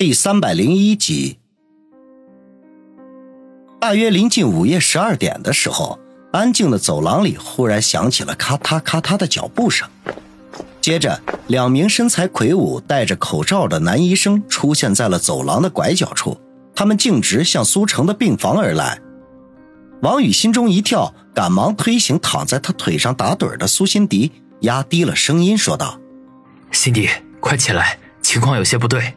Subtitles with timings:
[0.00, 1.40] 第三百零一集。
[3.80, 5.98] 大约临近午夜十二点的时候，
[6.30, 9.88] 安静的走廊里忽然响起了咔嗒咔嗒的脚步声。
[10.80, 16.40] 接着，两名身材魁梧、戴着口罩的男医生出现在了走廊的拐角处，
[16.76, 19.00] 他们径直向苏城的病房而来。
[20.02, 24.30] 王宇心中一跳，赶忙推醒躺在他腿上打盹的苏辛迪，
[24.60, 25.98] 压低了声音说道
[26.70, 27.08] ：“辛迪，
[27.40, 29.14] 快起来，情况有些不对。”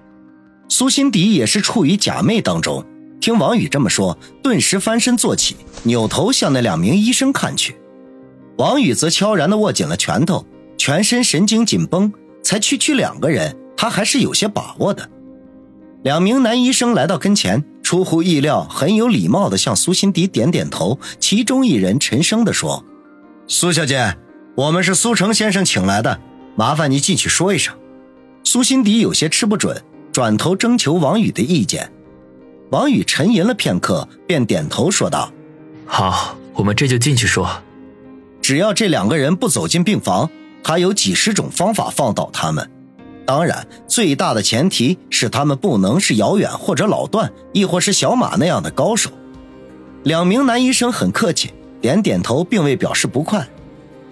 [0.72, 2.86] 苏辛迪也是处于假寐当中，
[3.20, 7.76] 听王宇这么说，顿时翻身坐起，扭头向那两名医生看去。
[8.56, 10.46] 王宇则悄然地握紧了拳头，
[10.78, 12.14] 全身神经紧绷。
[12.42, 15.10] 才区区两个人，他还是有些把握的。
[16.04, 20.98] 两名男医生来到跟前，出乎意料，很有礼貌地向苏辛迪点点头。
[21.20, 22.86] 其中一人沉声地说
[23.46, 24.16] ：“苏小姐，
[24.56, 26.22] 我们是苏成先生请来的，
[26.56, 27.76] 麻烦你进去说一声。”
[28.46, 29.84] 苏辛迪有些吃不准。
[30.12, 31.92] 转头征求王宇的意见，
[32.70, 35.32] 王宇沉吟了片刻，便点头说道
[35.88, 37.50] ：“好，我们这就进去说。
[38.42, 40.30] 只要这两个人不走进病房，
[40.64, 42.70] 他有几十种方法放倒他们。
[43.26, 49.10] 当然，最大的前提是他们不能是姚远或者老段，亦或是小马那样的高手。”
[50.04, 53.48] 两名男医生很客气，点点头，并未表示不快。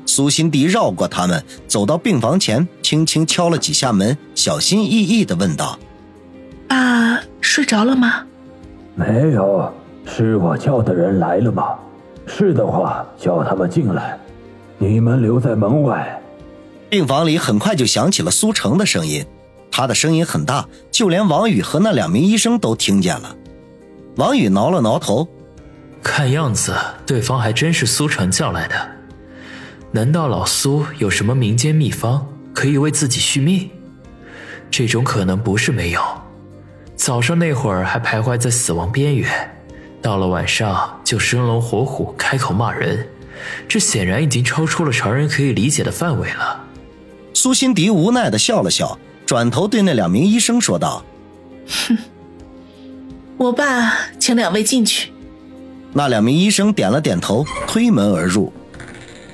[0.06, 5.78] 苏辛迪绕过他们，走到病房前，轻轻敲了几下门，小心翼翼地问道。
[6.70, 8.24] 爸睡着了吗？
[8.96, 9.74] 没有，
[10.06, 11.76] 是我叫的人来了吗？
[12.28, 14.18] 是的话，叫他们进来。
[14.78, 16.22] 你们留在门外。
[16.90, 19.26] 病房里很快就响起了苏成的声音，
[19.72, 23.36] 他的声音很大，就连王宇和那两名医生都听见了。
[24.16, 25.28] 王宇挠了挠头，
[26.04, 26.74] 看样子
[27.06, 28.76] 对方还真是苏成叫来的。
[29.92, 33.70] 难道老苏有什么民间秘方可以为自己续命？
[34.70, 36.02] 这种可能不是没有。
[37.00, 39.32] 早上那会儿还徘徊在死亡边缘，
[40.02, 43.08] 到了晚上就生龙活虎，开口骂人，
[43.70, 46.62] 这显然已经超出了常人可以理解的范围了。
[47.34, 51.02] 苏辛迪无奈的笑了笑，转头对那两名医生说道
[51.88, 51.98] ：“哼，
[53.40, 55.14] 我爸请两位进去。”
[55.94, 58.52] 那两名医生点了点头，推门而入。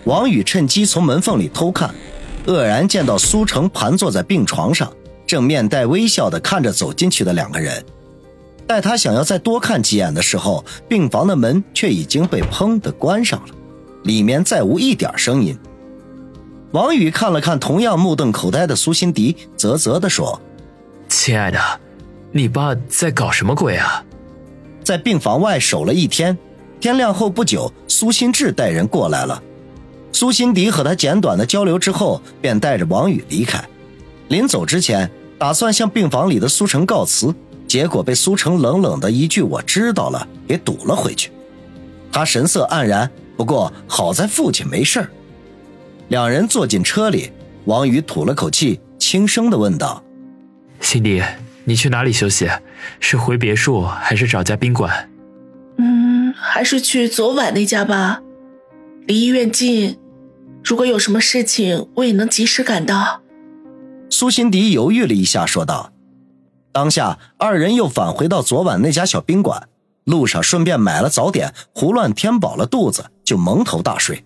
[0.04, 1.90] 王宇趁机从门缝里偷看，
[2.46, 4.88] 愕然见到苏成盘坐在病床上。
[5.28, 7.84] 正面带微笑的看着走进去的两个人，
[8.68, 13.48] 待他想要再多看几眼的时候，病房的门却已经被砰的关上了，
[14.04, 15.58] 里面再无一点声音。
[16.72, 20.42] 王宇看了看同样目瞪口呆的苏辛迪，啧啧的说
[21.08, 21.60] ：“亲爱的，
[22.32, 24.04] 你爸在搞什么鬼啊？”
[24.84, 26.38] 在病房外守了一天，
[26.80, 29.42] 天亮后不久，苏新志带人过来了。
[30.12, 33.64] 苏辛迪和他简短的交流之后，便带着王宇离开。
[34.28, 37.34] 临走之前，打算向病房里的苏成告辞，
[37.68, 41.32] 结果被苏成冷冷的一句“我知道了”给堵了回去。
[42.12, 45.08] 他神色黯然，不过好在父亲没事
[46.08, 47.32] 两人坐进车里，
[47.66, 50.04] 王宇吐了口气，轻声的问道
[50.80, 51.22] ：“辛迪，
[51.66, 52.50] 你去哪里休息？
[53.00, 55.10] 是回别墅还是找家宾馆
[55.78, 58.22] ？”“嗯，还是去昨晚那家吧，
[59.06, 60.00] 离医院近，
[60.64, 63.22] 如果有什么事情，我也能及时赶到。”
[64.18, 65.92] 苏辛迪犹豫了一下，说道
[66.72, 69.68] ：“当下，二人又返回到昨晚那家小宾馆，
[70.06, 74.24] 路上顺便买了早点，胡乱填饱了肚子，就蒙头大睡。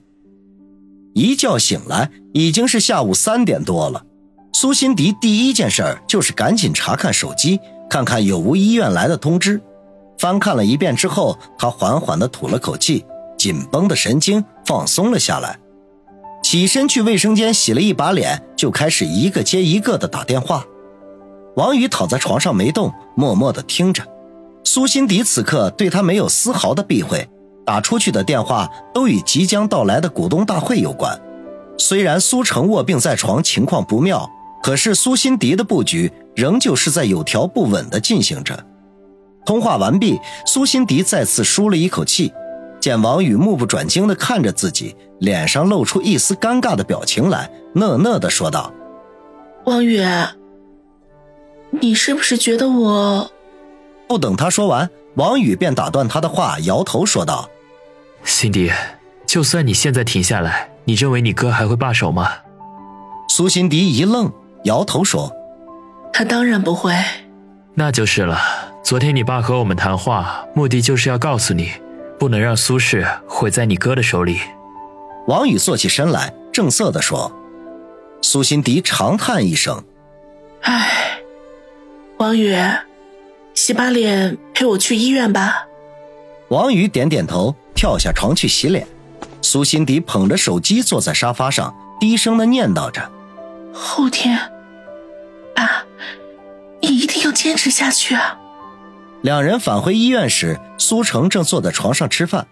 [1.16, 4.06] 一觉醒来，已经是下午三点多了。
[4.54, 9.60] 苏辛迪第一件事就是赶紧查看手机，看看有无医院来的通知。
[10.20, 13.04] 翻看了一遍之后，他缓缓地吐了口气，
[13.40, 15.58] 紧绷的神经放松了下来。”
[16.50, 20.66] 起身去卫生间洗了一把脸，就开始一个接一个的打电话。
[21.56, 24.04] 王宇躺在床上没动，默默的听着。
[24.64, 27.30] 苏辛迪此刻对他没有丝毫的避讳，
[27.68, 31.22] 打出去的电话都与即将到来的股东大会有关。
[31.78, 34.28] 虽然苏成卧病在床，情况不妙，
[34.64, 38.66] 可是苏辛迪的布局仍旧是在有条不紊的进行着。
[39.46, 42.34] 通话完毕，苏辛迪再次舒了一口气。
[42.80, 48.72] 见王宇目不转睛地看着自己，脸上露出一丝尴尬的表情来，讷讷地说道
[49.66, 50.02] ：“王宇，
[51.72, 53.32] 你是不是觉得我……”
[54.08, 57.50] 不等他说完，王宇便打断他的话，摇头说道
[58.24, 58.72] ：“辛迪，
[59.26, 62.32] 就算你现在停下来，你认为你哥还会罢手吗？”
[63.30, 64.32] 苏辛迪一愣，
[64.64, 65.32] 摇头说
[66.12, 66.94] ：“他当然不会。”
[67.76, 68.40] 那就是了。
[68.84, 71.72] 昨天你爸和我们谈话，目的就是要告诉你。
[72.20, 74.42] 不能让苏氏毁在你哥的手里。
[75.28, 77.32] 王宇坐起身来，正色地说
[78.22, 79.84] ：“苏辛迪长叹一声，
[80.62, 81.22] 唉，
[82.18, 82.54] 王宇，
[83.54, 85.66] 洗把脸，陪我去医院吧。
[86.50, 88.86] 王宇点点头，跳下床去洗脸。
[89.42, 93.10] 苏辛迪捧着手机坐在沙发上，低声的念叨着
[93.72, 94.38] ：“后天，
[95.56, 95.84] 爸，
[96.82, 98.38] 你一定要坚持下去啊！”
[99.22, 102.48] 两人返回医院时，苏成正坐在床上吃饭。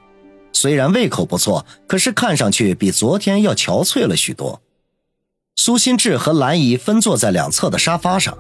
[0.51, 4.61] 虽然胃口不错，可是看上去比昨天要憔悴了许多。
[5.55, 8.37] 苏心志和兰姨分坐在两侧的沙发上，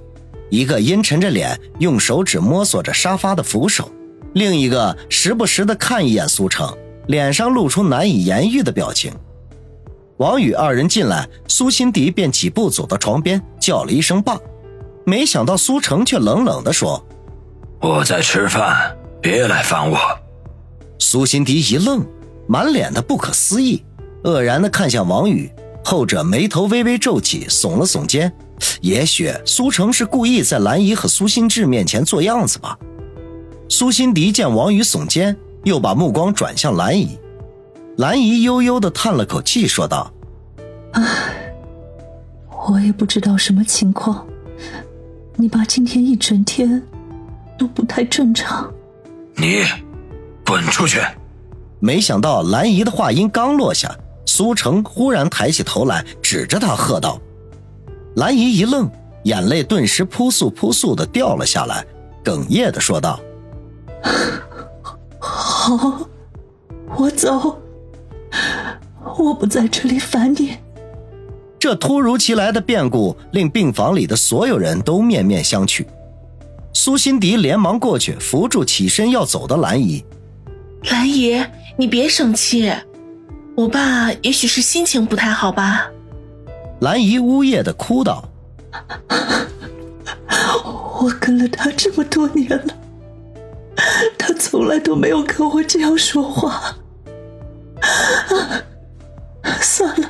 [0.49, 3.89] 一个阴沉着脸，用手指摸索着沙发的扶手，
[4.33, 6.75] 另一个时不时的看一眼苏成，
[7.07, 9.13] 脸上露出难以言喻的表情。
[10.17, 14.37] 王宇二人进来，苏心迪便几步走到床边，叫了一声“爸”，
[15.05, 17.03] 没想到苏成却冷冷地说
[17.79, 19.97] ：“我在吃饭，别来烦我。”
[20.99, 22.05] 苏心迪一愣，
[22.47, 23.83] 满脸的不可思议，
[24.23, 25.49] 愕然的看向王宇，
[25.83, 28.31] 后者眉头微微皱起，耸了耸肩。
[28.81, 32.77] 也许苏成是故意在兰姨和苏心志面前做样子吧。
[33.69, 37.17] 苏心迪见王宇耸肩，又把目光转向兰姨。
[37.97, 40.11] 兰姨悠悠的叹了口气，说道
[40.93, 41.53] ：“唉，
[42.67, 44.25] 我也不知道什么情况，
[45.35, 46.81] 你爸今天一整天
[47.57, 48.71] 都不太正常。”
[49.35, 49.63] 你。
[50.45, 51.01] 滚出去！
[51.81, 53.93] 没想到兰姨的话音刚落下，
[54.25, 57.19] 苏成忽然抬起头来，指着他喝道
[58.15, 58.89] ：“兰姨一愣，
[59.23, 61.85] 眼泪顿时扑簌扑簌的掉了下来，
[62.23, 63.19] 哽咽的说道：
[65.19, 65.99] 好，
[66.95, 67.61] 我走，
[69.17, 70.55] 我不在这里烦你。”
[71.59, 75.85] 这突如其来的变故令病房里的所有人都面面相觑。
[76.73, 80.05] 苏辛迪连忙过去扶住起身要走的兰姨。
[80.91, 81.43] 兰姨，
[81.75, 82.71] 你别生气，
[83.55, 85.87] 我爸也许是心情不太好吧。
[86.81, 88.29] 兰姨呜咽的哭道
[91.01, 92.73] ：“我跟了他这么多年了，
[94.17, 96.75] 他从来都没有跟我这样说话。
[99.61, 100.09] 算了，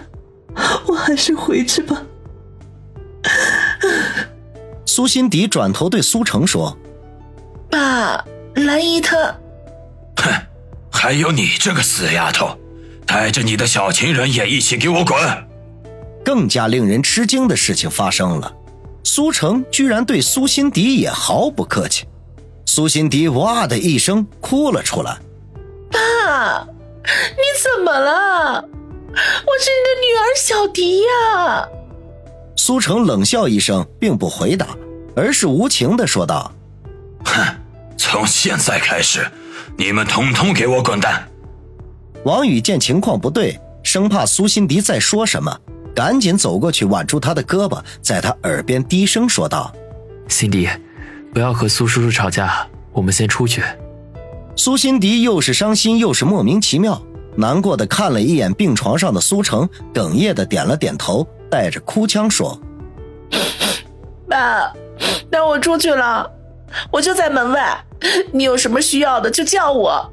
[0.88, 2.04] 我还是回去吧。”
[4.98, 6.76] 苏辛迪转头对苏成说
[7.70, 9.16] ：“爸，兰姨她……
[10.16, 10.34] 哼。”
[10.92, 12.58] 还有你这个死丫头，
[13.06, 15.16] 带着你的小情人也一起给我滚！
[16.26, 18.52] 更加令人吃惊的事情发生了，
[19.04, 22.08] 苏成居然对苏心迪也毫不客气。
[22.66, 25.16] 苏心迪哇的一声哭了出来
[25.94, 26.66] ：“爸，
[27.04, 28.54] 你怎么了？
[28.56, 31.70] 我是你的女儿小迪呀！”
[32.58, 34.68] 苏成冷笑一声，并不回答，
[35.18, 36.52] 而是无情的说道
[37.26, 37.44] ：“哼，
[37.98, 39.28] 从现在开始。”
[39.80, 41.28] 你们统统给我滚蛋！
[42.24, 45.56] 王宇见情况不对，生怕苏辛迪再说什么，
[45.94, 49.72] 赶紧走过去挽住他的胳膊，在他耳边低声说道
[50.30, 50.68] ：“辛迪，
[51.32, 53.64] 不要和苏叔叔吵架，我们先出去。”
[54.56, 57.00] 苏辛迪又是伤心又是莫名其妙，
[57.36, 62.60] 难过的看了一眼病床上的苏成，哽咽的点了点头，带着哭腔说
[64.28, 64.74] ：“爸，那
[65.48, 66.30] 我出去了，
[66.92, 67.84] 我就在门外。”
[68.32, 70.08] 你有什么需要的就叫我。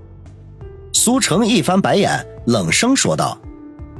[0.94, 3.36] 苏成一翻白眼，冷声说道：“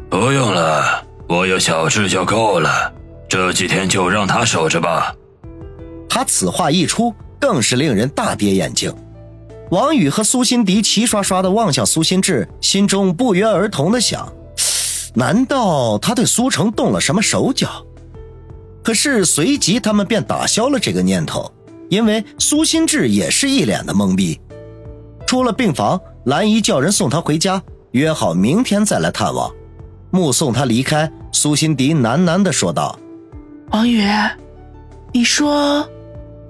[0.09, 2.91] 不用了，我有小智就够了。
[3.29, 5.15] 这几天就让他守着吧。”
[6.09, 8.95] 他此话一出，更是令人大跌眼镜。
[9.71, 14.33] 王宇和苏辛迪齐刷刷的望向苏心志，心中不约而同的想：
[15.15, 17.85] 难道他对苏成动了什么手脚？
[18.85, 21.51] 可是随即他们便打消了这个念头。
[21.91, 24.41] 因为苏心志也是一脸的懵逼，
[25.27, 27.63] 出了病房，兰姨叫人送他回家，
[27.93, 29.53] 约好明天再来探望。
[30.11, 32.99] 目送他离开，苏心迪喃喃地说道
[33.71, 34.03] ：“王宇，
[35.13, 35.87] 你说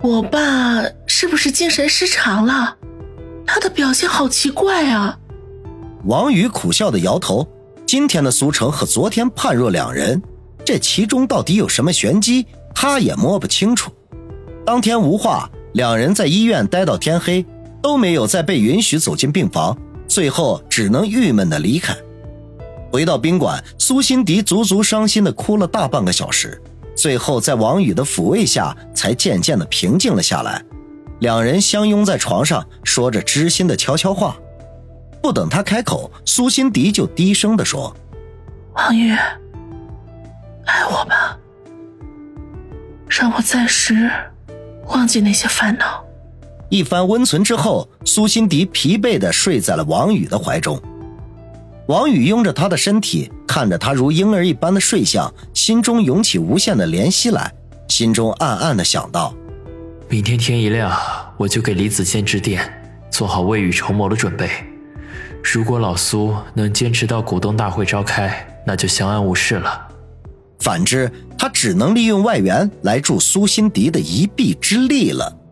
[0.00, 2.76] 我爸是不是精神失常了？
[3.44, 5.18] 他的表现好奇怪啊。”
[6.06, 7.46] 王宇苦笑的摇头。
[7.86, 10.22] 今天的苏成和昨天判若两人，
[10.64, 13.92] 这其中到底有什么玄机，他也摸不清楚。
[14.64, 17.44] 当天无话，两人在医院待到天黑，
[17.82, 19.76] 都没有再被允许走进病房，
[20.08, 21.94] 最后只能郁闷的离开。
[22.90, 26.62] 回到宾馆，苏辛迪足足伤心的哭了大半个小时，
[26.96, 30.64] 最后在王宇的抚慰下，才渐渐的平静了下来。
[31.20, 34.36] 两人相拥在床上，说着知心的悄悄话。
[35.20, 37.94] 不等他开口，苏辛迪就低声的说
[38.76, 39.14] ：“王宇，
[41.04, 41.38] 吧，
[43.08, 44.10] 让我暂时
[44.88, 46.04] 忘记那些烦恼。
[46.70, 50.80] 一番温存之后，苏心迪疲惫的睡在了王宇的怀中。
[51.86, 57.52] 王宇拥着她的身体，看着她如婴儿一般的睡相，心中涌起无限的怜惜来，
[57.88, 59.34] 心中暗暗的想到：
[60.08, 60.90] 明天天一亮，
[61.36, 62.60] 我就给李子健致电，
[63.10, 64.48] 做好未雨绸缪的准备。
[65.42, 69.83] 如果老苏能坚持到股东大会召开，那就相安无事了。
[70.64, 75.43] 反之他只能利用外援来助苏辛迪的一臂之力了。